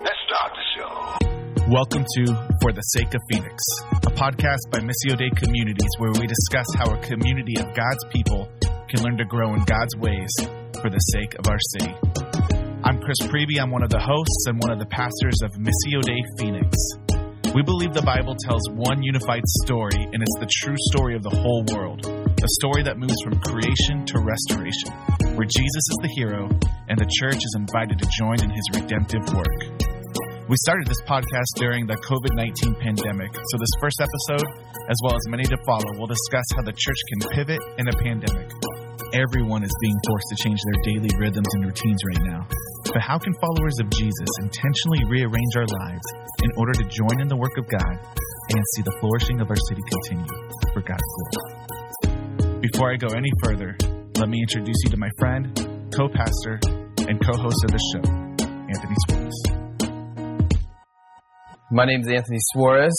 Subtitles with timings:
[0.00, 1.70] Let's start the show.
[1.70, 2.22] Welcome to
[2.60, 3.62] For the Sake of Phoenix,
[4.02, 8.50] a podcast by Missio Dei Communities where we discuss how a community of God's people
[8.90, 10.34] can learn to grow in God's ways
[10.82, 11.94] for the sake of our city.
[12.82, 13.62] I'm Chris Preby.
[13.62, 16.74] I'm one of the hosts and one of the pastors of Missio Dei Phoenix.
[17.54, 21.30] We believe the Bible tells one unified story, and it's the true story of the
[21.30, 22.02] whole world.
[22.44, 24.92] A story that moves from creation to restoration,
[25.32, 26.44] where Jesus is the hero
[26.92, 29.80] and the church is invited to join in his redemptive work.
[30.44, 34.44] We started this podcast during the COVID 19 pandemic, so this first episode,
[34.92, 37.96] as well as many to follow, will discuss how the church can pivot in a
[38.04, 38.52] pandemic.
[39.16, 42.44] Everyone is being forced to change their daily rhythms and routines right now.
[42.92, 46.06] But how can followers of Jesus intentionally rearrange our lives
[46.44, 47.94] in order to join in the work of God
[48.52, 50.28] and see the flourishing of our city continue
[50.76, 51.73] for God's glory?
[52.72, 53.76] Before I go any further,
[54.16, 55.54] let me introduce you to my friend,
[55.94, 56.58] co pastor,
[57.06, 58.00] and co host of the show,
[58.40, 59.34] Anthony Suarez.
[61.70, 62.96] My name is Anthony Suarez.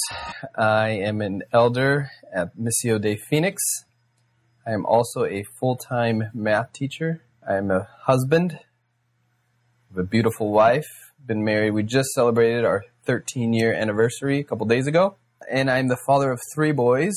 [0.56, 3.64] I am an elder at Missio Dei Phoenix.
[4.68, 7.24] I am also a full time math teacher.
[7.50, 8.60] I am a husband
[9.90, 10.86] have a beautiful wife.
[11.26, 11.72] Been married.
[11.72, 15.16] We just celebrated our 13 year anniversary a couple days ago.
[15.50, 17.16] And I'm the father of three boys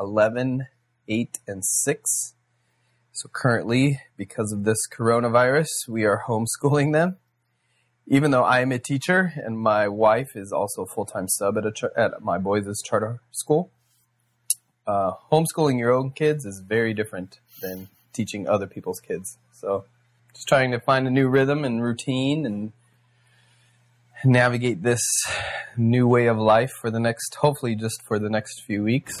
[0.00, 0.66] 11,
[1.08, 2.34] 8, and 6.
[3.12, 7.16] So currently, because of this coronavirus, we are homeschooling them.
[8.06, 11.58] Even though I am a teacher and my wife is also a full time sub
[11.58, 13.70] at, a char- at my boys' charter school,
[14.86, 19.36] uh, homeschooling your own kids is very different than teaching other people's kids.
[19.52, 19.84] So
[20.34, 22.72] just trying to find a new rhythm and routine and
[24.24, 25.02] navigate this
[25.76, 29.20] new way of life for the next, hopefully, just for the next few weeks.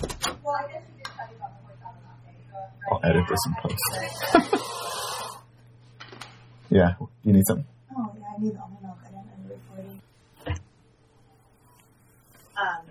[2.90, 4.54] I'll edit this in post.
[6.70, 6.94] yeah,
[7.24, 7.66] you need something?
[7.96, 8.98] Oh, yeah, I need the almond milk.
[9.04, 10.00] I didn't end the recording.
[12.56, 12.86] Um,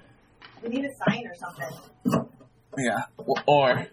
[0.64, 2.30] we need a sign or something.
[2.78, 3.88] Yeah, well, or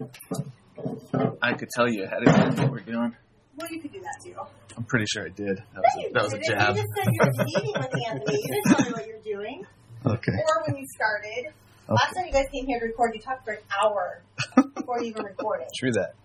[1.41, 3.15] I could tell you ahead of time what we're doing.
[3.57, 4.35] Well, you could do that too.
[4.77, 5.57] I'm pretty sure I did.
[5.57, 6.75] That No, was you a, that was a jab.
[6.75, 8.37] You just said you were meeting with Anthony.
[8.43, 9.63] You didn't tell me what you're doing
[10.05, 10.31] Okay.
[10.33, 11.53] or when you started.
[11.87, 14.23] Last time you guys came here to record, you talked for an hour
[14.73, 15.67] before you even recorded.
[15.77, 16.15] True that.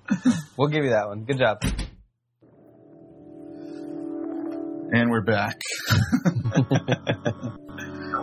[0.56, 1.24] We'll give you that one.
[1.24, 1.58] Good job.
[4.92, 5.60] And we're back.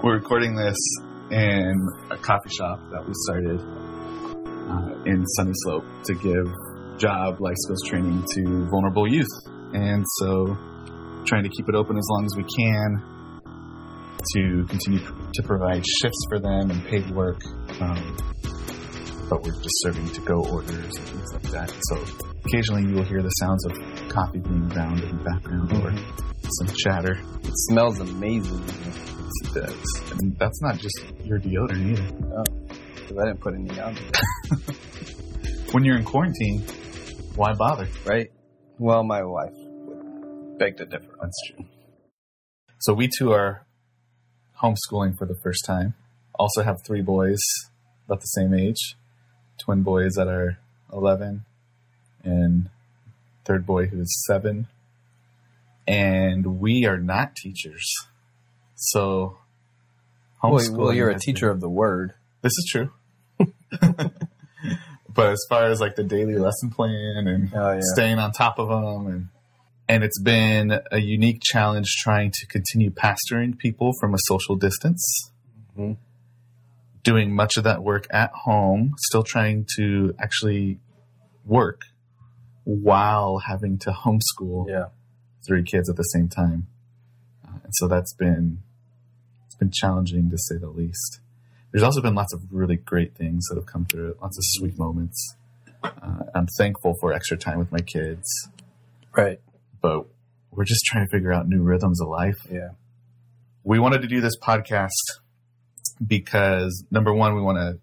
[0.03, 0.75] we're recording this
[1.29, 1.75] in
[2.09, 3.61] a coffee shop that we started
[4.67, 6.51] uh, in Sunnyslope to give
[6.99, 9.27] job life skills training to vulnerable youth.
[9.73, 10.57] And so,
[11.25, 13.16] trying to keep it open as long as we can
[14.35, 14.99] to continue
[15.33, 17.41] to provide shifts for them and paid work.
[17.79, 18.17] Um,
[19.29, 21.69] but we're just serving to go orders and things like that.
[21.89, 22.03] So,
[22.45, 23.73] occasionally you will hear the sounds of
[24.09, 25.93] coffee being ground in the background or
[26.49, 27.19] some chatter.
[27.43, 28.63] It smells amazing.
[28.63, 30.11] It does.
[30.11, 32.43] And that's not just your deodorant either.
[32.95, 33.97] Because I didn't put any on.
[35.73, 36.61] When you're in quarantine,
[37.35, 37.89] why bother?
[38.05, 38.31] Right?
[38.79, 41.13] Well, my wife would beg to differ.
[41.21, 41.65] That's true.
[42.79, 43.66] So we two are
[44.61, 45.93] homeschooling for the first time.
[46.35, 47.39] Also have three boys
[48.05, 48.95] about the same age.
[49.59, 50.59] Twin boys that are
[50.93, 51.45] 11
[52.23, 52.69] and
[53.45, 54.67] third boy who's 7.
[55.87, 57.85] And we are not teachers.
[58.75, 59.37] So
[60.43, 62.13] Well, well, you're a teacher of the word.
[62.41, 62.91] This is true.
[65.13, 67.79] but as far as like the daily lesson plan and Oh, yeah.
[67.93, 69.27] staying on top of them and
[69.89, 75.31] and it's been a unique challenge trying to continue pastoring people from a social distance.
[75.77, 75.97] Mhm.
[77.03, 80.79] Doing much of that work at home, still trying to actually
[81.45, 81.81] work
[82.65, 84.87] while having to homeschool Yeah.
[85.45, 86.67] three kids at the same time.
[87.45, 88.59] Uh, and so that's been
[89.45, 91.21] it's been challenging to say the least.
[91.71, 94.43] There's also been lots of really great things that have come through it, lots of
[94.45, 95.35] sweet moments.
[95.83, 98.49] Uh, I'm thankful for extra time with my kids,
[99.15, 99.39] Right.
[99.87, 100.05] But
[100.51, 102.35] we're just trying to figure out new rhythms of life.
[102.51, 102.71] Yeah.
[103.63, 104.89] We wanted to do this podcast
[106.05, 107.79] because number one, we want to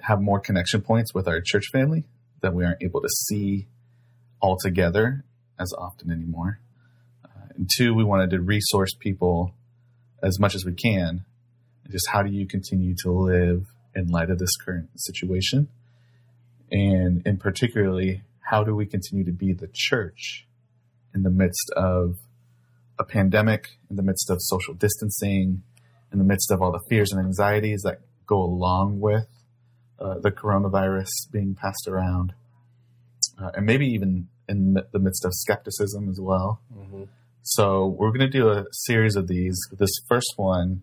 [0.00, 2.04] have more connection points with our church family
[2.40, 3.66] that we aren't able to see
[4.40, 5.24] all together
[5.58, 6.60] as often anymore.
[7.22, 9.52] Uh, and two, we wanted to resource people
[10.22, 11.26] as much as we can.
[11.90, 15.68] Just how do you continue to live in light of this current situation?
[16.70, 20.46] And in particularly, how do we continue to be the church
[21.14, 22.16] in the midst of
[22.98, 25.62] a pandemic, in the midst of social distancing,
[26.12, 29.26] in the midst of all the fears and anxieties that go along with
[29.98, 32.32] uh, the coronavirus being passed around,
[33.40, 36.60] uh, and maybe even in the midst of skepticism as well.
[36.76, 37.04] Mm-hmm.
[37.42, 39.58] So we're going to do a series of these.
[39.72, 40.82] This first one,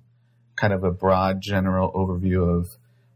[0.56, 2.68] kind of a broad, general overview of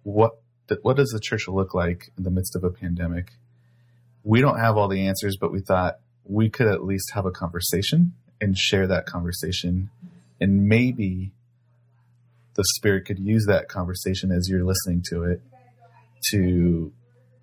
[0.03, 0.39] what
[0.81, 3.33] what does the church look like in the midst of a pandemic.
[4.23, 7.31] We don't have all the answers, but we thought we could at least have a
[7.31, 9.89] conversation and share that conversation,
[10.41, 11.31] and maybe
[12.55, 15.41] the Spirit could use that conversation as you're listening to it
[16.31, 16.91] to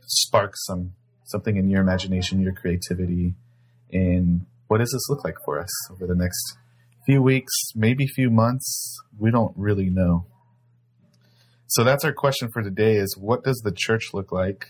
[0.06, 0.92] spark some
[1.24, 3.34] something in your imagination, your creativity,
[3.90, 6.56] in what does this look like for us over the next
[7.06, 9.00] few weeks, maybe few months.
[9.18, 10.26] We don't really know.
[11.66, 14.66] So that's our question for today is what does the church look like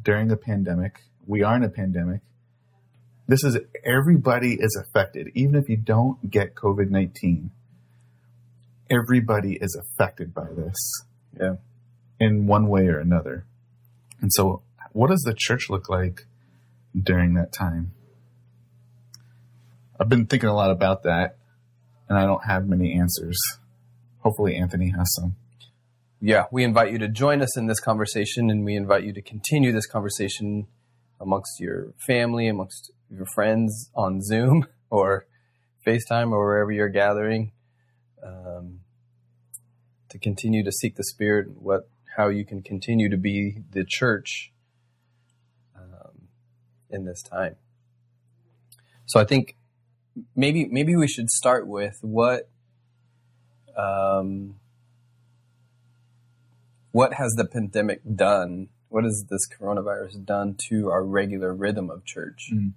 [0.00, 1.00] during a pandemic?
[1.26, 2.20] We are in a pandemic.
[3.28, 5.28] This is everybody is affected.
[5.34, 7.50] Even if you don't get COVID 19,
[8.90, 11.04] everybody is affected by this.
[11.38, 11.56] Yeah.
[12.18, 13.44] In one way or another.
[14.20, 16.26] And so, what does the church look like
[17.00, 17.92] during that time?
[20.00, 21.36] I've been thinking a lot about that,
[22.08, 23.38] and I don't have many answers.
[24.20, 25.36] Hopefully, Anthony has some.
[26.20, 29.22] Yeah, we invite you to join us in this conversation, and we invite you to
[29.22, 30.66] continue this conversation
[31.20, 35.26] amongst your family, amongst your friends on Zoom or
[35.86, 37.52] FaceTime or wherever you're gathering.
[38.22, 38.80] Um,
[40.08, 44.52] to continue to seek the Spirit, what how you can continue to be the church
[45.76, 46.28] um,
[46.90, 47.56] in this time.
[49.06, 49.56] So I think
[50.34, 52.48] maybe maybe we should start with what
[53.76, 54.56] um,
[56.90, 58.68] what has the pandemic done?
[58.88, 62.50] What has this coronavirus done to our regular rhythm of church?
[62.52, 62.72] Mm.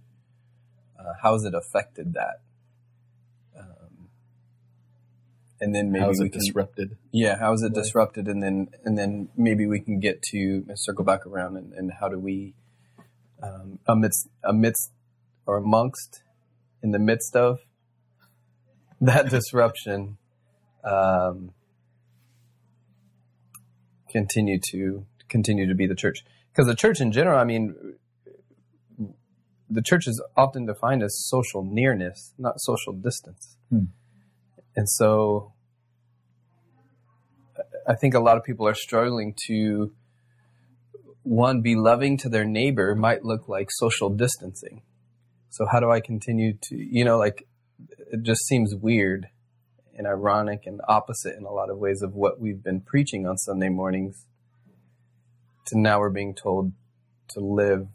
[1.01, 2.42] Uh, how has it affected that?
[3.57, 4.09] Um,
[5.59, 6.98] and then maybe How is we it can, disrupted?
[7.12, 7.75] yeah, how is it Right.
[7.75, 8.27] disrupted?
[8.27, 12.07] And then and then maybe we can get to circle back around and, and how
[12.09, 12.53] do we
[13.42, 14.92] um, amidst amidst
[15.48, 16.21] or amongst
[16.83, 17.59] in the midst of
[19.01, 20.18] that disruption
[20.83, 21.53] um,
[24.09, 27.95] continue to continue to be the church because the church in general i mean
[29.73, 33.85] the church is often defined as social nearness not social distance Hmm.
[34.75, 35.53] and so
[37.88, 39.91] i think a lot of people are struggling to
[41.23, 44.81] one be loving to their neighbor might look like social distancing
[45.50, 47.47] so how do i continue to you know like
[48.12, 49.27] it just seems weird
[49.97, 53.38] and ironic and opposite in a lot of ways of what we've been preaching on
[53.38, 54.25] Sunday mornings
[55.67, 56.71] to now we're being told
[57.29, 57.88] to live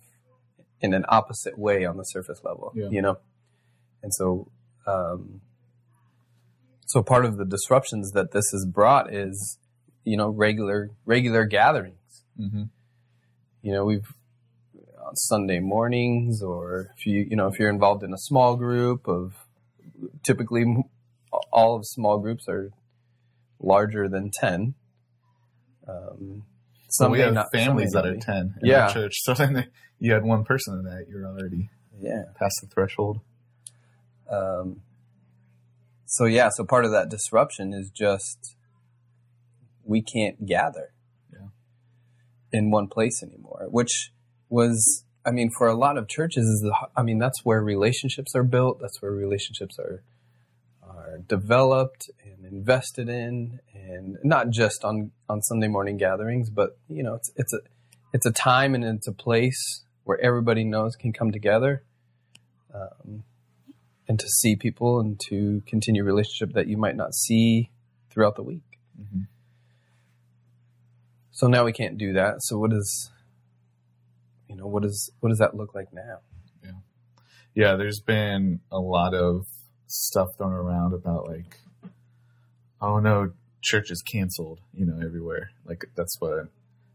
[0.87, 2.89] in an opposite way on the surface level, Yeah.
[2.91, 3.19] you know?
[4.03, 4.49] And so,
[4.87, 5.41] um,
[6.87, 9.59] so part of the disruptions that this has brought is,
[10.05, 12.23] you know, regular, regular gatherings.
[12.41, 12.65] Mm-hmm.
[13.63, 14.09] You know, we've
[15.05, 19.09] on Sunday mornings or if you, you know, if you're involved in a small group
[19.09, 19.35] of
[20.25, 20.65] typically
[21.53, 22.71] all of small groups are
[23.61, 24.75] larger than 10.
[25.89, 26.45] Um,
[26.99, 28.87] So we have families that are 10 in Yeah.
[28.87, 29.15] our church.
[29.23, 32.25] So then they- you had one person in that, you're already Yeah.
[32.39, 33.21] past the threshold.
[34.31, 34.83] Um,
[36.05, 38.57] so yeah, so part of that disruption is just
[39.85, 40.93] we can't gather
[41.33, 41.49] Yeah.
[42.53, 44.13] in one place anymore, which
[44.49, 48.35] was, I mean, for a lot of churches is the, I mean, that's where relationships
[48.35, 48.81] are built.
[48.81, 50.03] That's where relationships are
[51.17, 57.03] are developed and invested in, and not just on on Sunday morning gatherings, but you
[57.03, 57.59] know, it's it's a
[58.13, 61.83] it's a time and it's a place where everybody knows can come together.
[62.75, 63.25] Um,
[64.09, 67.71] and to see people and to continue a relationship that you might not see
[68.11, 68.79] throughout the week.
[69.01, 69.23] Mm-hmm.
[71.33, 72.37] So now we can't do that.
[72.41, 73.11] So what is,
[74.49, 76.21] you know, what is what does that look like now?
[77.57, 79.47] Yeah, there's been a lot of
[79.87, 81.59] stuff thrown around about like,
[82.81, 85.51] oh no, church is canceled, you know, everywhere.
[85.65, 86.43] Like that's what I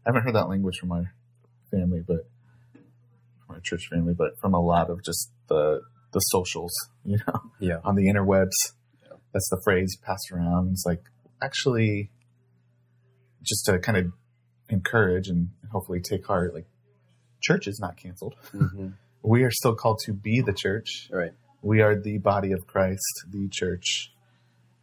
[0.06, 1.04] haven't heard that language from my
[1.70, 2.28] family, but
[3.46, 5.80] from my church family, but from a lot of just the
[6.12, 6.72] the socials,
[7.04, 7.78] you know, Yeah.
[7.84, 8.50] on the interwebs.
[9.02, 9.16] Yeah.
[9.32, 10.70] That's the phrase passed around.
[10.72, 11.02] It's like
[11.42, 12.10] actually
[13.42, 14.12] just to kind of
[14.68, 16.66] encourage and hopefully take heart, like
[17.42, 18.34] church is not canceled.
[18.54, 18.88] Mm-hmm.
[19.24, 21.08] We are still called to be the church.
[21.08, 21.30] Right.
[21.62, 24.12] We are the body of Christ, the church,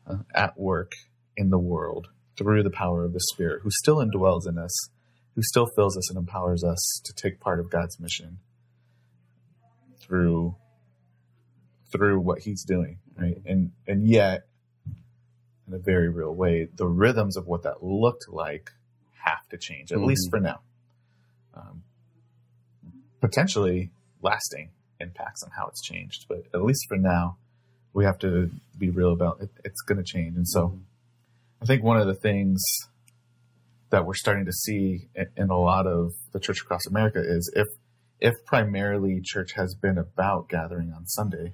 [0.07, 0.93] uh, at work
[1.35, 2.07] in the world
[2.37, 4.89] through the power of the Spirit, who still indwells in us,
[5.35, 8.39] who still fills us and empowers us to take part of God's mission
[9.99, 10.55] through
[11.91, 13.41] through what He's doing, right?
[13.45, 14.47] And and yet,
[15.67, 18.71] in a very real way, the rhythms of what that looked like
[19.23, 20.29] have to change, at least Mhm.
[20.29, 20.61] for now.
[21.53, 21.83] Um,
[23.19, 27.37] potentially lasting impacts on how it's changed, but at least for now,
[27.93, 29.49] we have to be real about it.
[29.63, 30.35] It's going to change.
[30.35, 30.79] And so
[31.61, 32.63] I think one of the things
[33.89, 37.67] that we're starting to see in, a lot of the church across America is if,
[38.19, 41.53] if primarily church has been about gathering on Sunday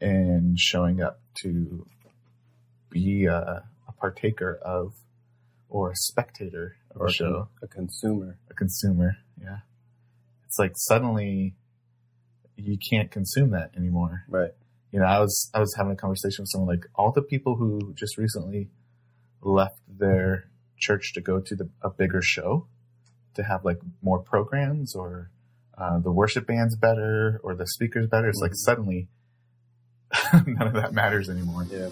[0.00, 1.86] and showing up to
[2.90, 4.92] be a, a partaker of
[5.68, 8.38] or a spectator of or a, show, a consumer.
[8.50, 9.16] a consumer.
[9.40, 9.58] Yeah.
[10.46, 11.54] It's like suddenly
[12.58, 14.24] you can't consume that anymore.
[14.28, 14.50] Right.
[14.90, 17.56] You know, I was I was having a conversation with someone like all the people
[17.56, 18.68] who just recently
[19.42, 20.48] left their
[20.78, 22.66] church to go to the, a bigger show
[23.34, 25.30] to have like more programs or
[25.76, 28.28] uh, the worship band's better or the speakers better.
[28.28, 28.64] It's like Mhm.
[28.64, 29.08] suddenly
[30.46, 31.66] none of that matters anymore.
[31.70, 31.88] Yeah.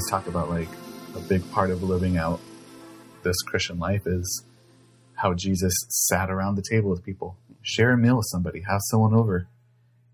[0.00, 0.68] Always talk about like
[1.14, 2.40] a big part of living out
[3.22, 4.44] this Christian life is
[5.14, 9.12] how Jesus sat around the table with people, share a meal with somebody, have someone
[9.14, 9.46] over.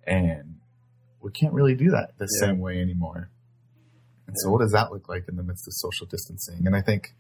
[0.05, 0.57] And
[1.21, 2.49] we can't really do that the Yeah.
[2.49, 3.31] same way anymore.
[4.27, 6.67] And so what does that look like in the midst of social distancing?
[6.67, 7.15] And I think,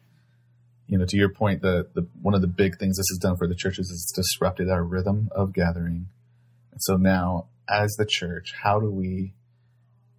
[0.88, 3.36] you know, to your point, the, the one of the big things this has done
[3.36, 6.08] for the churches is it's disrupted our rhythm of gathering.
[6.72, 9.34] And so now as the church, how do we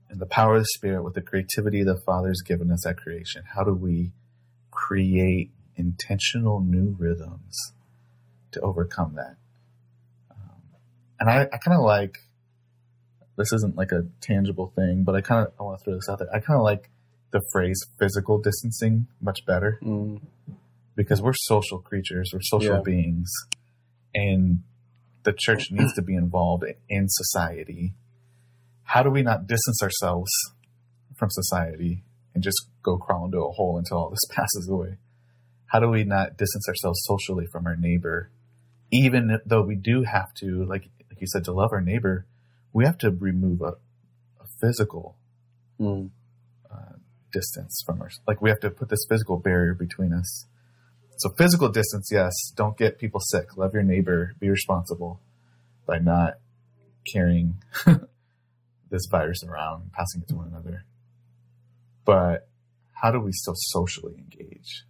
[0.10, 3.44] in the power of the Spirit, with the creativity the Father's given us at creation,
[3.56, 4.12] how do we
[4.72, 7.74] create intentional new rhythms
[8.52, 9.36] to overcome that?
[10.32, 10.62] Um,
[11.20, 12.20] and I, I kind of like
[13.38, 16.10] this isn't like a tangible thing, but I kind of I want to throw this
[16.10, 16.30] out there.
[16.34, 16.90] I kind of like
[17.32, 20.22] the phrase physical distancing much better Mm,
[20.96, 22.82] because we're social creatures, we're social Yeah.
[22.84, 23.30] beings,
[24.16, 24.64] and
[25.24, 27.94] the church needs to be involved in society.
[28.88, 30.32] How do we not distance ourselves
[31.18, 32.04] from society
[32.34, 34.98] and just go crawl into a hole until all this passes away?
[35.68, 38.32] How do we not distance ourselves socially from our neighbor,
[38.92, 42.26] even though we do have to, like like you said, to love our neighbor,
[42.74, 43.74] we have to remove a,
[44.40, 45.18] a physical
[45.80, 46.10] mm,
[47.32, 48.20] distance from us.
[48.28, 50.46] Like we have to put this physical barrier between us.
[51.18, 52.34] So physical distance, yes.
[52.56, 53.58] Don't get people sick.
[53.58, 54.34] Love your neighbor.
[54.40, 55.20] Be responsible
[55.86, 56.36] by not
[57.12, 57.56] carrying
[58.90, 60.86] this virus around, passing it to one another.
[62.06, 62.48] But
[62.94, 64.84] how do we still socially engage?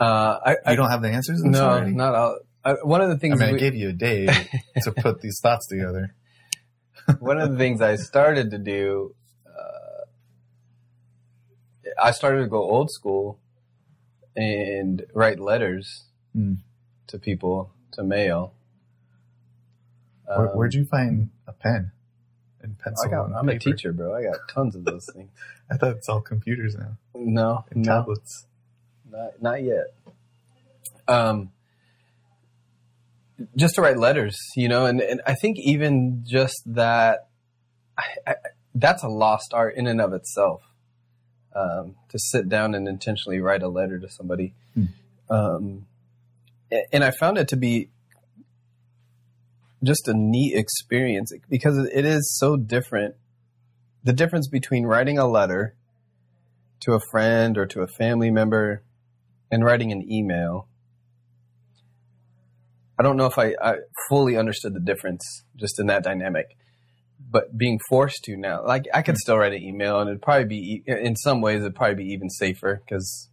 [0.00, 1.42] Uh, I, You don't have the answers?
[1.42, 2.38] no, not all.
[2.64, 4.26] I, one of the things I mean, I we- gave you a day
[4.82, 6.14] to put these thoughts together.
[7.20, 9.14] one of the things I started to do,
[9.46, 10.04] uh,
[12.02, 13.38] I started to go old school
[14.36, 16.04] and write letters
[16.34, 16.54] Hmm.
[17.08, 18.54] to people to mail.
[20.26, 21.92] Where, Um, where'd you find a pen
[22.62, 23.06] and pencil?
[23.06, 24.14] I got, and I'm a teacher, bro.
[24.14, 25.30] I got tons of those things.
[25.70, 28.46] I thought it's all computers now No, and no, tablets.
[29.10, 29.94] not not yet.
[31.08, 31.50] Um,
[33.56, 37.28] just to write letters, you know, and, and I think even just that,
[37.98, 38.34] I, I,
[38.74, 40.62] that's a lost art in and of itself.
[41.56, 44.84] Um, to sit down and intentionally write a letter to somebody, Hmm.
[45.30, 45.86] um,
[46.92, 47.90] and I found it to be
[49.84, 53.14] just a neat experience because it is so different.
[54.02, 55.76] The difference between writing a letter
[56.80, 58.82] to a friend or to a family member
[59.50, 60.68] and writing an email.
[62.98, 63.76] I don't know if I, I
[64.08, 66.56] fully understood the difference just in that dynamic,
[67.18, 70.46] but being forced to now, like I could still write an email and it'd probably
[70.46, 73.30] be, in some ways, it'd probably be even safer because,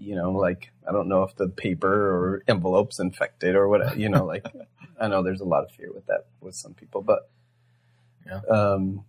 [0.00, 4.08] you know, like I don't know if the paper or envelope's infected or whatever, you
[4.08, 4.44] know, like
[5.00, 7.20] I know there's a lot of fear with that with some people, but,
[8.26, 8.40] Yeah.
[8.50, 9.04] um,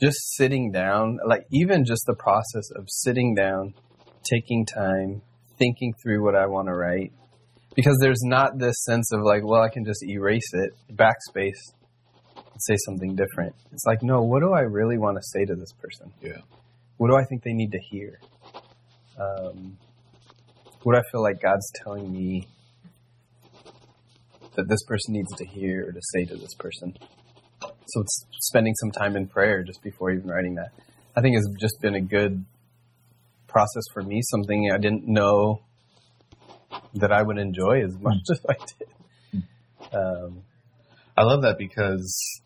[0.00, 3.74] just sitting down, like even just the process of sitting down,
[4.28, 5.22] taking time,
[5.58, 7.12] thinking through what I want to write.
[7.74, 11.72] Because there's not this sense of like, well, I can just erase it, backspace,
[12.36, 13.54] and say something different.
[13.72, 16.12] It's like, no, what do I really want to say to this person?
[16.20, 16.40] Yeah.
[16.98, 18.18] What do I think they need to hear?
[19.18, 19.78] Um,
[20.82, 22.48] what I feel like God's telling me
[24.56, 26.96] that this person needs to hear or to say to this person?
[27.60, 30.70] So it's spending some time in prayer just before even writing that.
[31.14, 32.44] I think has just been a good
[33.48, 35.60] process for me, something I didn't know
[36.94, 39.42] that I would enjoy as much as I did.
[39.92, 40.42] Um,
[41.16, 42.40] I love that because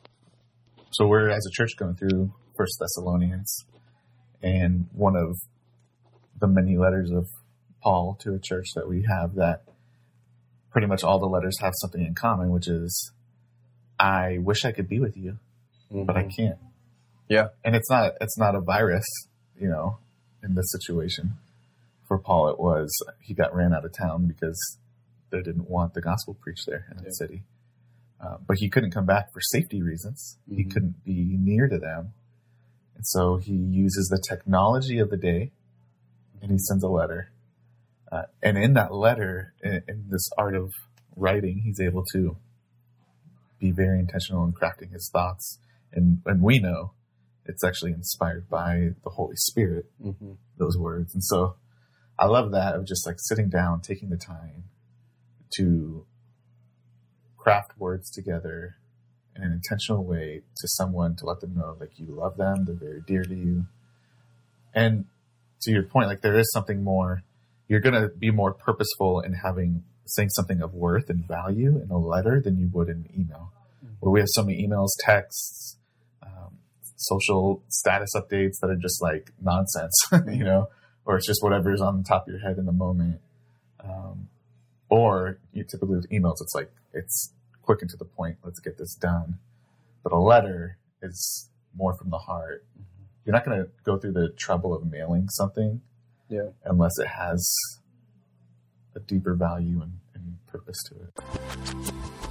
[0.91, 3.65] so we're as a church going through First Thessalonians,
[4.43, 5.37] and one of
[6.38, 7.28] the many letters of
[7.83, 9.62] Paul to a church that we have that
[10.71, 13.12] pretty much all the letters have something in common, which is
[13.99, 15.38] I wish I could be with you,
[15.90, 16.37] but I Mhm.
[16.37, 16.59] can't.
[17.28, 17.49] Yeah.
[17.64, 19.07] And it's not it's not a virus,
[19.59, 19.99] you know,
[20.43, 21.38] in this situation.
[22.07, 24.78] For Paul it was he got ran out of town because
[25.31, 27.05] they didn't want the gospel preached there in Yeah.
[27.05, 27.43] the city.
[28.21, 30.38] Uh, but he couldn't come back for safety reasons.
[30.49, 30.71] He Mhm.
[30.73, 32.12] couldn't be near to them.
[32.95, 35.52] And so he uses the technology of the day
[36.43, 37.31] and he sends a letter.
[38.11, 40.73] Uh, and in that letter, in, in this art of
[41.16, 42.37] writing, he's able to
[43.59, 45.59] be very intentional in crafting his thoughts.
[45.93, 46.93] And, and we know
[47.45, 50.37] it's actually inspired by the Holy Spirit, Mhm.
[50.59, 51.14] those words.
[51.14, 51.57] And so
[52.19, 54.64] I love that of just like sitting down, taking the time
[55.57, 56.05] to
[57.37, 58.76] craft words together
[59.35, 62.75] in an intentional way to someone to let them know like you love them, they're
[62.75, 63.66] very dear to you.
[64.75, 65.07] And
[65.63, 67.23] to your point, like there is something more,
[67.69, 71.91] you're going to be more purposeful in having, saying something of worth and value in
[71.91, 73.53] a letter than you would in an email.
[74.01, 75.79] Where we have so many emails, texts,
[76.23, 76.59] um,
[76.97, 79.95] social status updates that are just like nonsense,
[80.29, 80.69] you know,
[81.05, 83.21] or it's just whatever's on the top of your head in the moment.
[83.83, 84.29] Um,
[84.89, 87.33] or you typically with emails, it's like, it's
[87.63, 88.37] quick and to the point.
[88.45, 89.39] Let's get this done.
[90.03, 92.65] But a letter is more from the heart.
[93.26, 95.80] You're not going to go through the trouble of mailing something
[96.28, 96.50] Yeah.
[96.64, 97.45] unless it has
[98.95, 102.25] a deeper value and, and purpose to it.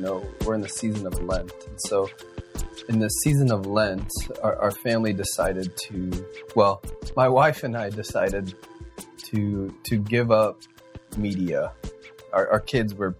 [0.00, 1.52] Know, we're in the season of Lent.
[1.66, 2.08] And so,
[2.88, 4.10] in the season of Lent,
[4.42, 6.82] our, our family decided to, well,
[7.16, 8.54] my wife and I decided
[9.30, 10.60] to to give up
[11.16, 11.72] media.
[12.32, 13.16] Our, our kids were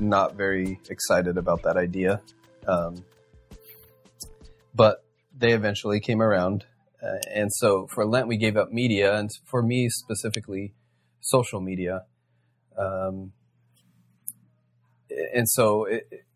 [0.00, 2.20] not very excited about that idea,
[2.66, 3.04] um,
[4.74, 5.04] but
[5.36, 6.64] they eventually came around.
[7.02, 10.74] Uh, and so, for Lent, we gave up media, and for me specifically,
[11.20, 12.04] social media.
[12.76, 13.32] Um,
[15.34, 16.26] and so it,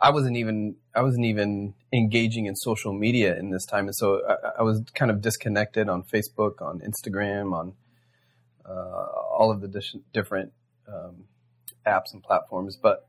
[0.00, 4.22] I wasn't even I wasn't even engaging in social media in this time, and so
[4.28, 7.74] I, I was kind of disconnected on Facebook, on Instagram, on
[8.68, 9.06] uh,
[9.38, 10.52] all of the dis- different
[10.86, 11.24] um,
[11.86, 12.76] apps and platforms.
[12.80, 13.08] But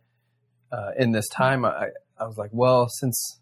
[0.72, 3.40] uh, in this time, I, I was like, well, since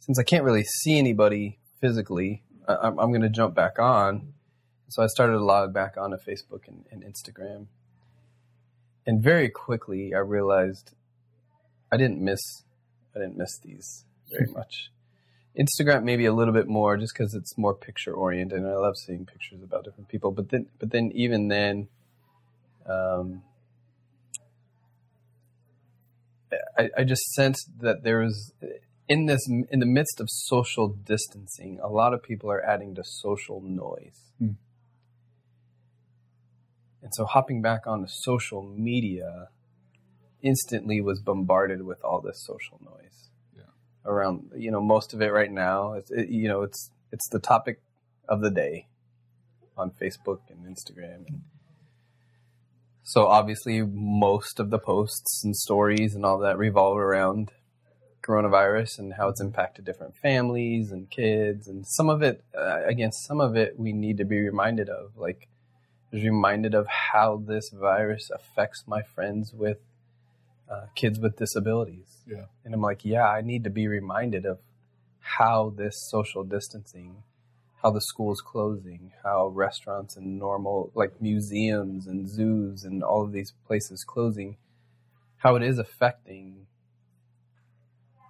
[0.00, 4.32] since I can't really see anybody physically, I, I'm, I'm going to jump back on.
[4.88, 7.66] So I started to log back onto Facebook and, and Instagram
[9.06, 10.92] and very quickly I realized
[11.92, 12.40] I didn't miss
[13.14, 14.90] I didn't miss these very much.
[15.58, 18.96] Instagram maybe a little bit more just because it's more picture oriented and I love
[18.96, 20.30] seeing pictures about different people.
[20.30, 21.88] But then but then even then
[22.86, 23.42] um,
[26.78, 28.52] I, I just sensed that there was
[29.08, 33.02] in this in the midst of social distancing, a lot of people are adding to
[33.04, 34.30] social noise.
[34.38, 34.52] Hmm.
[37.02, 39.48] And so hopping back onto social media
[40.42, 43.62] instantly was bombarded with all this social noise Yeah.
[44.04, 45.94] around, you know, most of it right now.
[45.94, 47.80] It's, it, you know, it's, it's the topic
[48.28, 48.86] of the day
[49.76, 51.26] on Facebook and Instagram.
[51.28, 51.42] And
[53.02, 57.50] so obviously most of the posts and stories and all that revolve around
[58.22, 61.66] coronavirus and how it's impacted different families and kids.
[61.66, 65.16] And some of it, uh, again, some of it we need to be reminded of,
[65.16, 65.48] like,
[66.12, 69.78] was reminded of how this virus affects my friends with
[70.70, 72.18] uh, kids with disabilities.
[72.26, 72.44] Yeah.
[72.64, 74.58] And I'm like, yeah, I need to be reminded of
[75.20, 77.22] how this social distancing,
[77.82, 83.32] how the school's closing, how restaurants and normal, like museums and zoos and all of
[83.32, 84.56] these places closing,
[85.38, 86.66] how it is affecting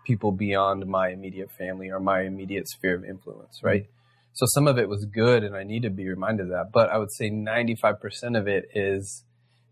[0.04, 3.86] people beyond my immediate family or my immediate sphere of influence, right?
[4.32, 6.70] So some of it was good, and I need to be reminded of that.
[6.72, 9.24] But I would say 95% of it is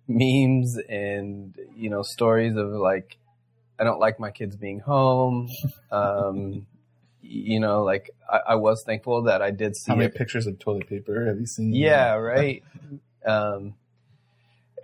[0.08, 3.16] memes and, you know, stories of like,
[3.78, 5.48] I don't like my kids being home.
[5.90, 6.66] Um,
[7.22, 10.14] you know, like I, I was thankful that I did see How many it.
[10.14, 11.72] pictures of toilet paper have you seen?
[11.74, 12.62] Yeah, right.
[13.26, 13.74] um,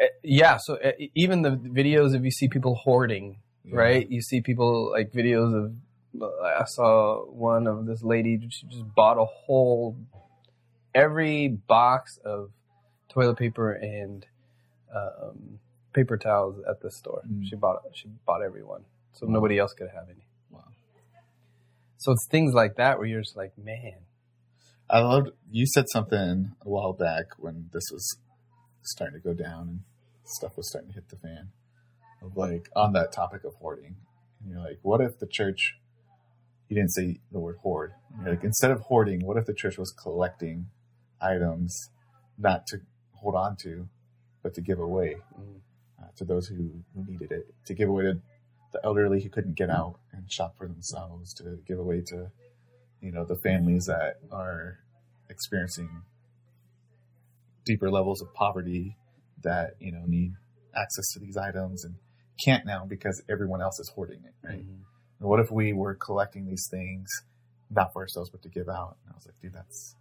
[0.01, 0.57] eh, yeah.
[0.63, 3.77] So eh, even the videos, if you see people hoarding, Yeah.
[3.77, 4.11] right?
[4.11, 5.75] You see people like videos of
[6.23, 8.41] I saw one of this lady.
[8.51, 9.97] She just bought a whole
[10.95, 12.51] every box of
[13.09, 14.27] toilet paper and
[14.95, 15.59] um,
[15.93, 17.23] paper towels at the store.
[17.29, 17.49] Mm.
[17.49, 19.33] She bought she bought everyone, so Wow.
[19.35, 20.27] nobody else could have any.
[20.51, 20.65] Wow.
[21.99, 23.97] So it's things like that where you're just like, man,
[24.89, 28.19] I loved you said something a while back when this was
[28.83, 29.81] starting to go down and
[30.25, 31.49] stuff was starting to hit the fan
[32.23, 33.97] of like on that topic of hoarding.
[34.41, 35.77] And you're like, what if the church
[36.75, 37.93] you didn't say the word hoard.
[38.21, 40.67] You're like instead of hoarding, what if the church was collecting
[41.21, 41.91] items
[42.37, 42.79] not to
[43.15, 43.89] hold on to,
[44.43, 45.61] but to give away Mm.
[46.03, 48.21] uh, to those who, who needed it, to give away to
[48.73, 52.31] the elderly who couldn't get out and shop for themselves, to give away to
[53.01, 54.79] you know the families that are
[55.31, 56.03] experiencing
[57.65, 58.97] deeper levels of poverty
[59.43, 60.33] that you know need
[60.77, 61.95] access to these items and
[62.45, 64.81] can't now because everyone else is hoarding it right Mhm.
[65.25, 67.09] And what if we were collecting these things
[67.71, 69.97] not for ourselves but to give out and i was like dude that's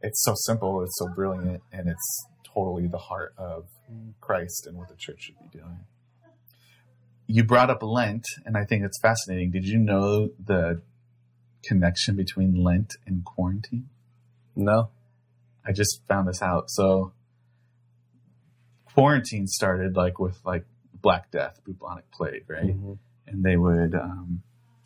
[0.00, 3.66] it's so simple it's so brilliant and it's totally the heart of
[4.20, 5.80] christ and what the church should be doing
[7.26, 10.80] you brought up lent and i think it's fascinating did you know the
[11.64, 13.88] connection between lent and quarantine
[14.56, 14.90] no,
[15.66, 16.70] I just found this out.
[16.70, 17.12] So
[18.94, 20.64] quarantine started like with like
[21.02, 22.66] Black Death, bubonic plague, right?
[22.66, 22.98] Mhm.
[23.26, 24.42] And they would, um,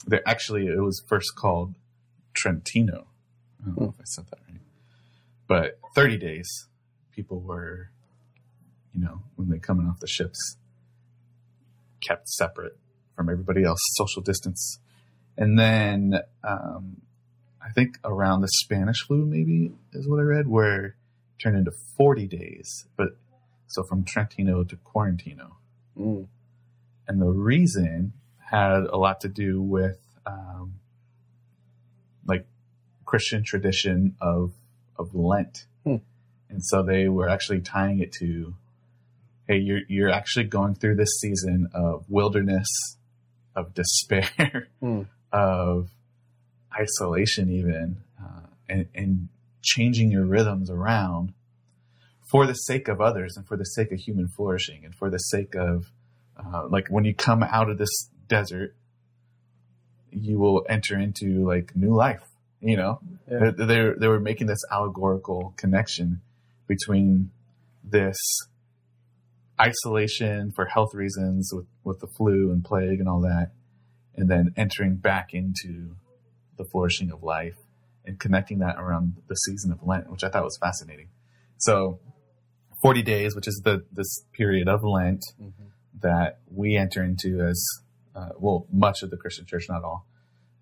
[0.07, 1.75] they actually it was first called
[2.35, 3.07] Trentino.
[3.61, 4.61] I don't know if I said that right,
[5.47, 6.69] but 30 days
[7.13, 7.91] people were,
[8.95, 10.57] you know, when they coming off the ships,
[12.01, 12.79] kept separate
[13.17, 14.79] from everybody else, social distance,
[15.37, 17.03] and then um,
[17.63, 20.95] I think around the Spanish flu, maybe is what I read, where it
[21.43, 22.87] turned into 40 days.
[22.97, 23.11] But
[23.67, 25.53] so from Trentino to Quarantino.
[25.99, 26.27] Mm.
[27.07, 28.15] And the reason
[28.51, 30.75] had a lot to do with um,
[32.27, 32.47] like
[33.05, 34.53] Christian tradition of,
[34.99, 35.67] of Lent.
[35.85, 35.97] Hmm.
[36.49, 38.55] And so they were actually tying it to,
[39.47, 42.69] hey, you're, you're actually going through this season of wilderness,
[43.55, 45.03] of despair, Hmm.
[45.33, 45.91] of
[46.79, 49.29] isolation even uh, and, and
[49.63, 51.33] changing your rhythms around
[52.31, 55.19] for the sake of others and for the sake of human flourishing and for the
[55.19, 55.91] sake of
[56.39, 58.75] uh, like when you come out of this desert
[60.11, 62.23] you will enter into like new life
[62.61, 63.51] you know Yeah.
[63.57, 66.21] they, they, they were making this allegorical connection
[66.67, 67.31] between
[67.85, 68.17] this
[69.61, 73.51] isolation for health reasons with, with the flu and plague and all that
[74.17, 75.97] and then entering back into
[76.57, 77.57] the flourishing of life
[78.05, 81.09] and connecting that around the season of Lent, which I thought was fascinating.
[81.59, 82.01] So,
[82.83, 85.53] 40 days, which is the this period of Lent Mhm.
[86.01, 87.63] that we enter into as
[88.19, 90.05] uh, well, much of the Christian church, not all,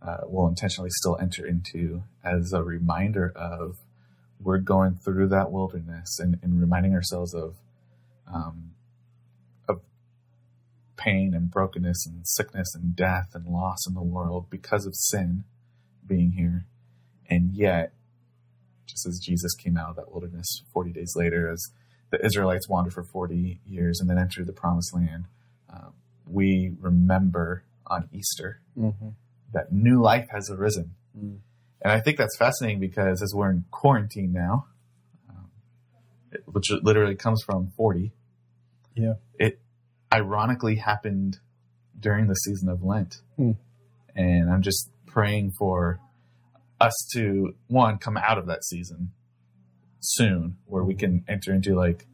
[0.03, 3.79] uh, will intentionally still enter into as a reminder of
[4.38, 7.55] we're going through that wilderness and, and reminding ourselves of
[8.33, 8.73] um,
[9.69, 9.81] of
[10.97, 15.45] pain and brokenness and sickness and death and loss in the world because of sin
[16.07, 16.66] being here.
[17.31, 17.92] And yet,
[18.87, 21.73] just as Jesus came out of that wilderness 40 days later, as
[22.11, 25.25] the Israelites wandered for 40 years and then entered the promised land,
[25.73, 25.90] uh,
[26.27, 29.15] we remember on Easter Mhm.
[29.53, 30.95] that new life has arisen.
[31.17, 31.39] Mm.
[31.83, 34.67] And I think that's fascinating because as we're in quarantine now,
[35.29, 35.51] um,
[36.33, 38.12] it, which literally comes from 40,
[38.95, 39.15] Yeah.
[39.39, 39.61] it
[40.12, 41.39] ironically happened
[41.99, 43.23] during the season of Lent.
[43.37, 43.53] Hmm.
[44.15, 46.01] And I'm just praying for
[46.81, 49.12] us to, one, come out of that season
[50.01, 52.07] soon where we can enter into like,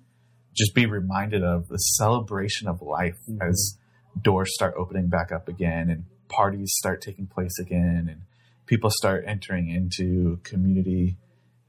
[0.55, 3.41] just be reminded of the celebration of life Mhm.
[3.49, 3.79] as
[4.21, 8.23] doors start opening back up again and parties start taking place again and
[8.67, 11.17] people start entering into community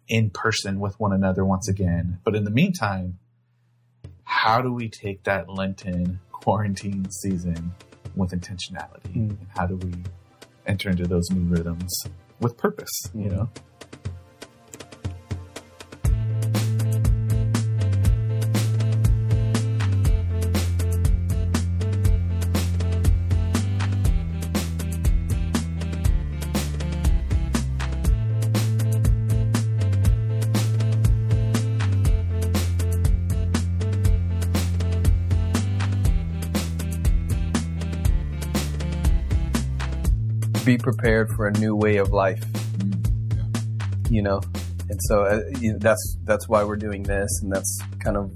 [0.07, 2.19] in person with one another once again.
[2.23, 3.19] But in the meantime,
[4.23, 7.73] how do we take that Lenten quarantine season
[8.15, 9.13] with intentionality?
[9.13, 9.29] Mm.
[9.29, 9.93] And how do we
[10.65, 11.93] enter into those new rhythms
[12.39, 13.31] with purpose, you Mhm.
[13.31, 13.49] know?
[40.83, 42.43] Prepared for a new way of life.
[44.09, 44.39] you know
[44.89, 48.31] and so uh, you know, that's that's why we're doing this and that's kind of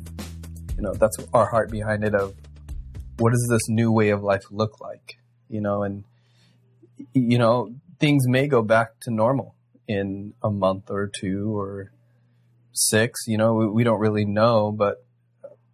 [0.76, 2.34] you know that's our heart behind it of
[3.20, 6.04] what does this new way of life look like you know and
[7.14, 9.56] you know, things may go back to normal
[9.88, 11.92] in a month or two or
[12.74, 13.22] six.
[13.28, 15.06] You know, we, we don't really know, but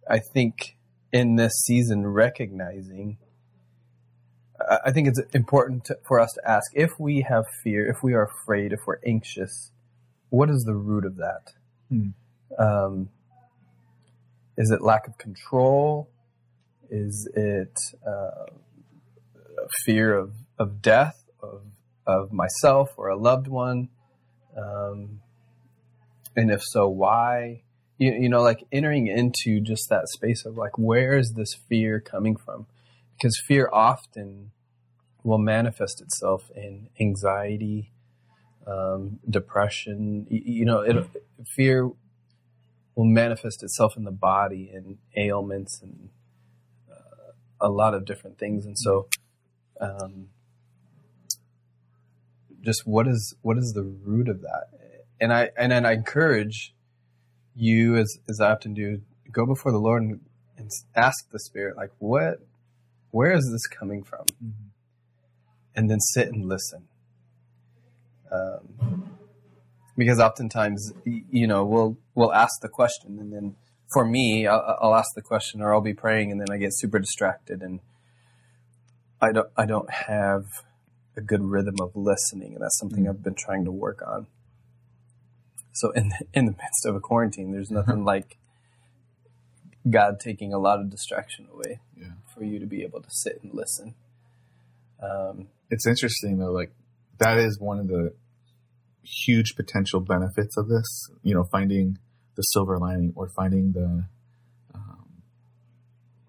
[0.08, 0.76] I think
[1.12, 3.18] in this season, recognizing,
[4.84, 8.14] I think it's important to, for us to ask if we have fear, if we
[8.14, 9.72] are afraid, if we're anxious,
[10.30, 11.52] what is the root of that?
[11.88, 12.08] Hmm.
[12.58, 13.08] Um,
[14.56, 16.10] is it lack of control?
[16.90, 18.46] Is it uh,
[19.84, 21.62] fear of, of death of
[22.06, 23.88] of myself or a loved one?
[24.56, 25.20] Um,
[26.36, 27.62] and if so, why?
[27.98, 32.00] You, you know, like entering into just that space of like, where is this fear
[32.00, 32.66] coming from?
[33.16, 34.50] Because fear often
[35.22, 37.92] will manifest itself in anxiety,
[38.66, 40.26] um, depression.
[40.28, 41.06] You, you know, it,
[41.46, 41.90] fear
[42.94, 46.10] will manifest itself in the body in ailments and
[46.90, 48.66] uh, a lot of different things.
[48.66, 49.08] And so,
[49.80, 50.28] um,
[52.62, 54.68] just what is what is the root of that?
[55.20, 56.74] And I and I encourage
[57.54, 60.20] you, as as I often do, go before the Lord and,
[60.56, 62.40] and ask the Spirit, like, what,
[63.14, 64.26] where is this coming from?
[64.44, 64.68] Mm-hmm.
[65.76, 66.88] And then sit and listen.
[68.30, 69.16] Um,
[69.96, 73.54] because oftentimes, you know, we'll we'll ask the question, and then
[73.92, 76.70] for me, I'll, I'll ask the question, or I'll be praying, and then I get
[76.72, 77.78] super distracted, and
[79.20, 80.42] I don't I don't have
[81.16, 83.10] a good rhythm of listening, and that's something mm-hmm.
[83.10, 84.26] I've been trying to work on.
[85.72, 87.82] So in the, in the midst of a quarantine, there's uh-huh.
[87.86, 88.38] nothing like
[89.88, 92.12] God taking a lot of distraction away Yeah.
[92.34, 93.94] for you to be able to sit and listen.
[95.02, 96.72] Um, It's interesting though, like
[97.18, 98.14] that is one of the
[99.02, 100.86] huge potential benefits of this.
[101.22, 101.98] You know, finding
[102.36, 104.04] the silver lining or finding the
[104.74, 105.06] um,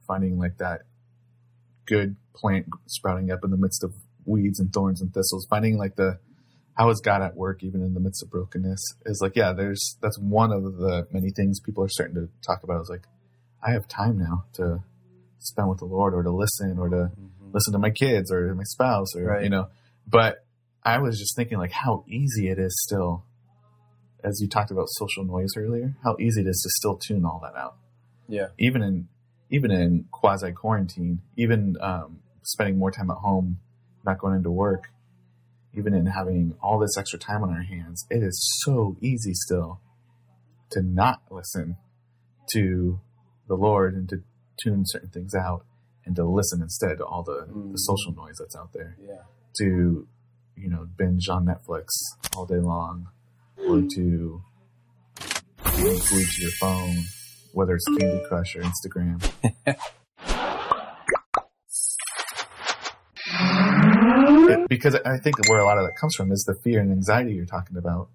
[0.07, 0.81] finding like that
[1.85, 3.93] good plant sprouting up in the midst of
[4.25, 5.45] weeds and thorns and thistles.
[5.49, 6.19] Finding like the
[6.77, 9.53] how is God at work even in the midst of brokenness is like yeah.
[9.53, 12.81] There's that's one of the many things people are starting to talk about.
[12.81, 13.03] Is like
[13.65, 14.83] I have time now to
[15.39, 17.11] spend with the Lord or to listen or to
[17.51, 19.43] listen to my kids or my spouse or Right.
[19.43, 19.67] you know.
[20.07, 20.45] But
[20.83, 23.23] i was just thinking like how easy it is still
[24.23, 27.39] as you talked about social noise earlier how easy it is to still tune all
[27.41, 27.75] that out.
[28.27, 29.07] Yeah, even in
[29.49, 33.59] even in quasi quarantine even um, spending more time at home
[34.05, 34.89] not going into work
[35.73, 39.79] even in having all this extra time on our hands it is so easy still
[40.71, 41.77] to not listen
[42.51, 42.99] to
[43.47, 44.17] the lord and to
[44.63, 45.65] tune certain things out
[46.05, 47.73] and to listen instead to all the, the Mm.
[47.77, 48.95] social noise that's out there.
[49.01, 49.21] Yeah,
[49.59, 50.07] to
[50.55, 51.87] you know binge on netflix
[52.35, 53.09] all day long
[53.67, 54.41] or to
[55.77, 56.95] be glued to your phone
[57.53, 59.19] whether it's candy crush or instagram.
[64.69, 67.33] Because i think where a lot of that comes from is the fear and anxiety
[67.33, 68.09] you're talking about.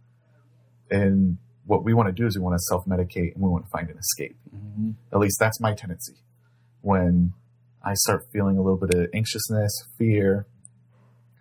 [0.91, 1.39] And
[1.71, 3.89] what we want to do is we want to self-medicate and we want to find
[3.91, 4.95] an escape Mhm.
[5.13, 6.17] at least that's my tendency.
[6.83, 7.33] When
[7.83, 10.47] I start feeling a little bit of anxiousness, fear,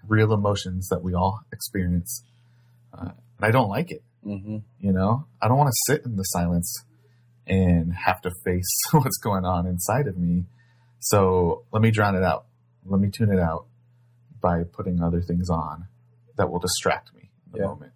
[0.08, 2.24] real emotions that we all experience,
[2.94, 4.04] uh, and I don't like it.
[4.26, 4.62] Mhm.
[4.80, 6.84] You know, I don't want to sit in the silence
[7.48, 10.46] and have to face what's going on inside of me.
[11.00, 12.46] So let me drown it out.
[12.86, 13.66] Let me tune it out
[14.42, 15.88] by putting other things on
[16.38, 17.66] that will distract me in the Yeah.
[17.66, 17.94] moment.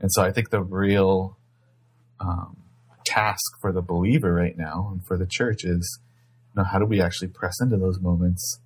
[0.00, 1.36] And so I think the real
[2.24, 2.56] um,
[3.04, 5.98] task for the believer right now and for the church is,
[6.54, 8.60] you know, how do we actually press into those moments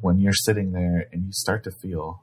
[0.00, 2.22] when you're sitting there and you start to feel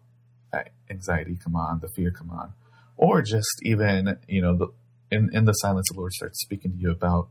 [0.52, 2.54] that anxiety come on, the fear come on,
[2.96, 4.68] or just even, you know, the,
[5.10, 7.30] in, in the silence, the Lord starts speaking to you about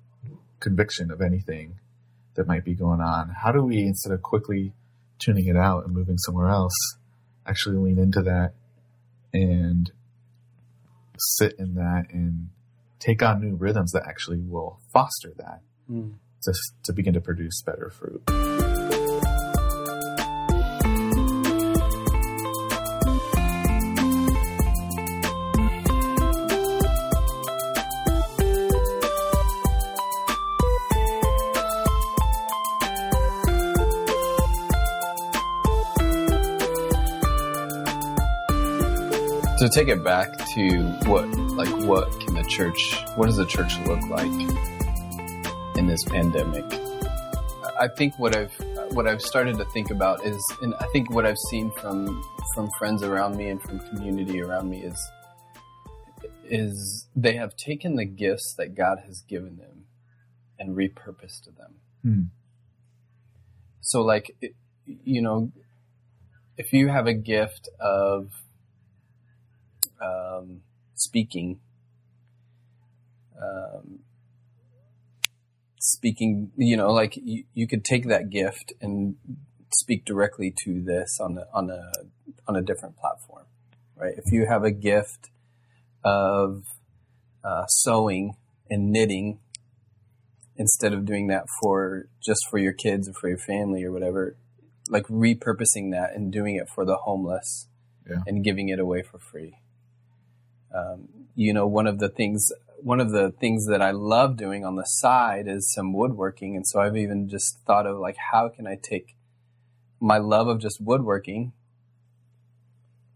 [0.60, 1.78] conviction of anything
[2.34, 3.30] that might be going on.
[3.30, 4.72] How do we, instead of quickly
[5.18, 6.74] tuning it out and moving somewhere else,
[7.46, 8.52] actually lean into that
[9.32, 9.90] and
[11.18, 12.50] sit in that and
[13.06, 16.14] take on new rhythms that actually will foster that Mm.
[16.42, 18.20] to, to begin to produce better fruit.
[39.58, 44.30] To take it back to what, like, what church, what does the church look like
[45.76, 46.64] in this pandemic?
[47.78, 48.52] I think what I've,
[48.92, 52.70] what I've started to think about is, and I think what I've seen from, from
[52.78, 55.10] friends around me and from community around me is,
[56.48, 59.86] is they have taken the gifts that God has given them
[60.58, 61.74] and repurposed them.
[62.02, 62.22] Hmm.
[63.80, 64.36] So, like,
[64.84, 65.52] you know,
[66.56, 68.30] if you have a gift of
[70.00, 70.62] um,
[70.94, 71.60] speaking,
[73.40, 74.00] um,
[75.78, 79.16] speaking, you know, like you, you could take that gift and
[79.72, 81.92] speak directly to this on a, on a
[82.48, 83.44] on a different platform,
[83.96, 84.14] right?
[84.16, 85.30] If you have a gift
[86.04, 86.62] of
[87.44, 88.36] uh, sewing
[88.70, 89.40] and knitting,
[90.56, 94.36] instead of doing that for just for your kids or for your family or whatever,
[94.88, 97.68] like repurposing that and doing it for the homeless
[98.08, 98.22] Yeah.
[98.26, 99.58] and giving it away for free.
[100.74, 102.50] Um, you know, one of the things
[102.82, 106.66] one of the things that I love doing on the side is some woodworking, and
[106.66, 109.16] so I've even just thought of like how can I take
[110.00, 111.52] my love of just woodworking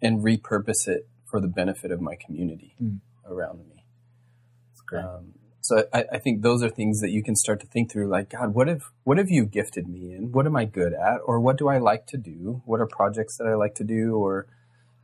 [0.03, 3.01] and repurpose it for the benefit of my community Mm.
[3.27, 3.85] around me.
[4.71, 5.05] That's great.
[5.05, 8.09] Um, so I, I think those are things that you can start to think through.
[8.09, 10.33] Like, God, what have what have you gifted me in?
[10.33, 12.63] What am I good at, or what do I like to do?
[12.65, 14.47] What are projects that I like to do, or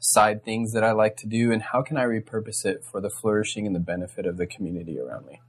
[0.06, 3.10] side things that I like to do, and how can I repurpose it for the
[3.10, 5.40] flourishing and the benefit of the community around me?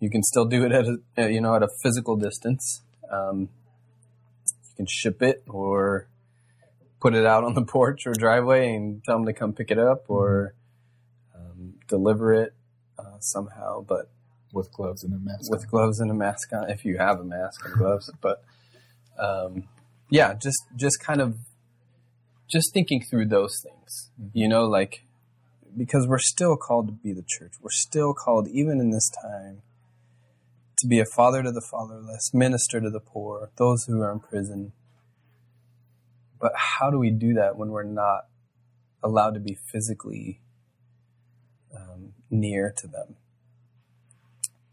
[0.00, 2.82] You can still do it at a you know at a physical distance.
[3.10, 3.48] Um,
[4.68, 6.08] you can ship it or
[7.00, 9.78] put it out on the porch or driveway and tell them to come pick it
[9.78, 10.54] up or
[11.34, 12.54] um, deliver it
[12.98, 13.82] uh, somehow.
[13.82, 14.10] But
[14.52, 15.50] with gloves and a mask.
[15.50, 18.10] with gloves and a mask on, if you have a mask and gloves.
[18.20, 18.42] But
[19.18, 19.68] um,
[20.10, 21.36] yeah, just just kind of
[22.48, 25.04] just thinking through those things, you know, like
[25.76, 27.52] because we're still called to be the church.
[27.60, 29.62] We're still called, even in this time,
[30.78, 34.20] to be a father to the fatherless, minister to the poor, those who are in
[34.20, 34.72] prison.
[36.40, 38.26] But how do we do that when we're not
[39.02, 40.40] allowed to be physically
[41.74, 43.16] um, near to them?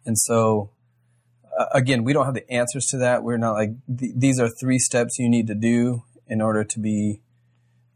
[0.05, 0.69] And so,
[1.57, 3.23] uh, again, we don't have the answers to that.
[3.23, 6.79] We're not like, th- these are three steps you need to do in order to
[6.79, 7.21] be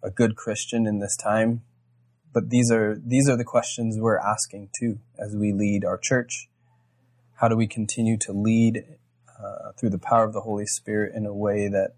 [0.04, 1.62] a good Christian in this time.
[2.34, 6.50] But these are, these are the questions we're asking too as we lead our church.
[7.36, 8.84] How do we continue to lead
[9.40, 11.94] uh, through the power of the Holy Spirit in a way that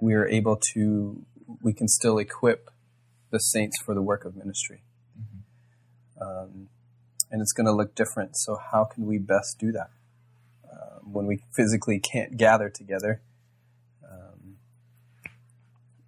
[0.00, 1.22] we are able to,
[1.62, 2.70] we can still equip
[3.30, 4.82] the saints for the work of ministry?
[6.20, 6.68] Um,
[7.30, 8.36] and it's going to look different.
[8.36, 9.90] So, how can we best do that
[10.64, 13.20] uh, when we physically can't gather together?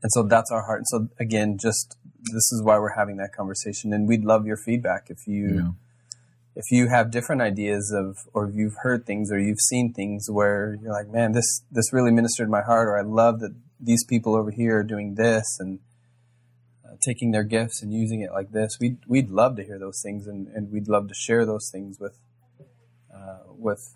[0.02, 0.80] And so that's our heart.
[0.80, 4.56] And so, again, just this is why we're having that conversation, and we'd love your
[4.56, 5.70] feedback if you Yeah.
[6.56, 10.28] if you have different ideas of, or if you've heard things or you've seen things
[10.28, 14.04] where you're like, man, this this really ministered my heart, or I love that these
[14.04, 15.78] people over here are doing this and
[16.84, 18.78] uh, taking their gifts and using it like this.
[18.80, 21.98] We'd we'd love to hear those things, and, and we'd love to share those things
[22.00, 22.18] with
[23.14, 23.94] uh, with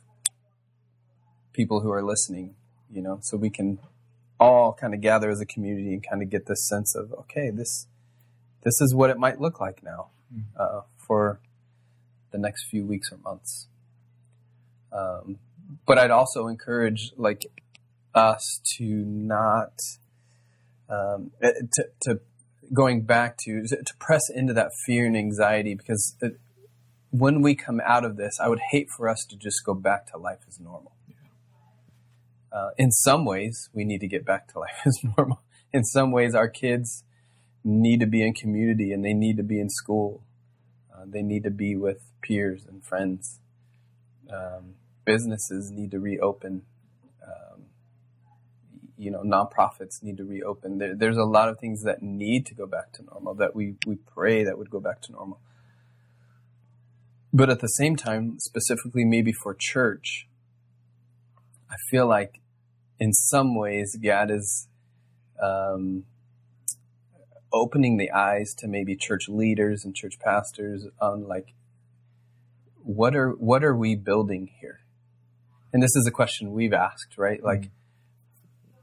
[1.53, 2.55] people who are listening.
[2.91, 3.79] You know, so we can
[4.43, 7.51] all kind of gather as a community and kind of get this sense of okay,
[7.51, 7.87] this
[8.65, 10.09] this is what it might look like now
[10.59, 11.41] uh, for
[12.33, 13.69] the next few weeks or months.
[14.93, 15.39] Um,
[15.87, 17.47] but I'd also encourage like
[18.15, 19.75] us to not
[20.89, 22.21] um, eh, to, to
[22.73, 26.39] going back to to press into that fear and anxiety because it,
[27.11, 30.11] when we come out of this, I would hate for us to just go back
[30.11, 30.93] to life as normal.
[32.53, 35.43] Uh, in some ways, we need to get back to life as normal.
[35.73, 37.05] In some ways, our kids
[37.65, 40.23] need to be in community and they need to be in school.
[40.93, 43.41] Uh, they need to be with peers and friends.
[44.31, 46.63] Um, businesses need to reopen.
[47.23, 47.65] Um,
[48.99, 50.79] you know, nonprofits need to reopen.
[50.79, 53.77] There, there's a lot of things that need to go back to normal that we,
[53.87, 55.41] we pray that would go back to normal.
[57.33, 60.29] But at the same time, specifically maybe for church,
[61.71, 62.42] I feel like
[63.03, 64.69] in some ways God is
[65.43, 66.05] um,
[67.53, 71.53] opening the eyes to maybe church leaders and church pastors on like
[72.85, 74.83] what are what are we building here?
[75.73, 77.43] And this is a question we've asked, right?
[77.43, 77.71] Like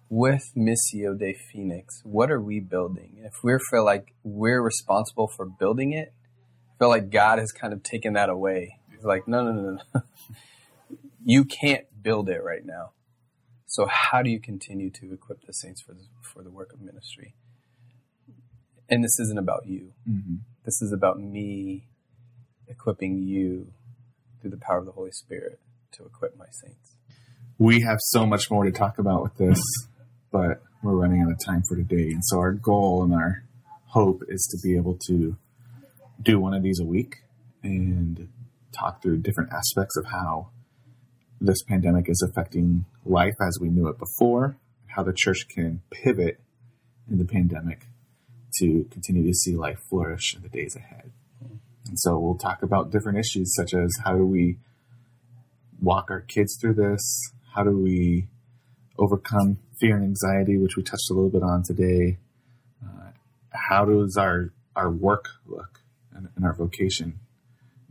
[0.09, 3.13] with Missio Dei Phoenix, what are we building?
[3.17, 6.11] And if we feel like we're responsible for building it,
[6.75, 8.79] I feel like God has kind of taken that away.
[8.91, 10.01] He's like, no, no, no, no.
[11.23, 12.91] you can't build it right now.
[13.69, 16.81] So how do you continue to equip the saints for the, for the work of
[16.81, 17.35] ministry?
[18.89, 19.93] And this isn't about you.
[20.09, 20.37] Mm-hmm.
[20.65, 21.87] This is about me
[22.67, 23.71] equipping you
[24.41, 25.59] through the power of the Holy Spirit
[25.91, 26.95] to equip my saints.
[27.59, 29.61] We have so much more to talk about with this,
[30.31, 32.09] but we're running out of time for today.
[32.09, 33.43] And so our goal and our
[33.85, 35.37] hope is to be able to
[36.23, 37.17] do one of these a week
[37.61, 38.29] and
[38.71, 40.49] talk through different aspects of how
[41.41, 46.39] this pandemic is affecting life as we knew it before, how the church can pivot
[47.09, 47.87] in the pandemic
[48.57, 51.11] to continue to see life flourish in the days ahead.
[51.87, 54.57] And so we'll talk about different issues such as how do we
[55.81, 57.31] walk our kids through this?
[57.55, 58.27] How do we
[58.97, 62.17] overcome fear and anxiety, which we touched a little bit on today?
[62.83, 63.11] Uh,
[63.51, 65.81] how does our our work look
[66.13, 67.19] and, and our vocation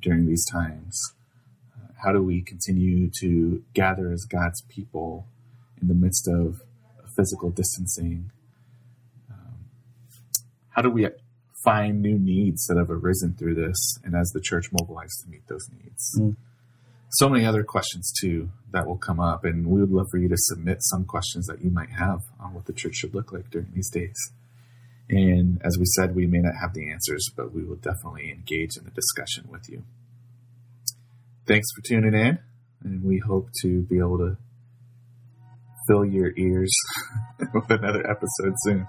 [0.00, 1.14] during these times?
[2.02, 5.26] How do we continue to gather as God's people
[5.80, 6.62] in the midst of
[7.16, 8.30] physical distancing?
[9.30, 9.66] Um,
[10.70, 11.08] how do we
[11.64, 15.46] find new needs that have arisen through this and as the church mobilized to meet
[15.48, 16.18] those needs?
[16.20, 16.36] Mm.
[17.10, 20.28] So many other questions too that will come up, and we would love for you
[20.28, 23.50] to submit some questions that you might have on what the church should look like
[23.50, 24.16] during these days.
[25.08, 28.76] And as we said, we may not have the answers, but we will definitely engage
[28.76, 29.84] in the discussion with you.
[31.48, 32.38] Thanks for tuning in,
[32.84, 34.36] and we hope to be able to
[35.88, 36.70] fill your ears
[37.54, 38.86] with another episode soon.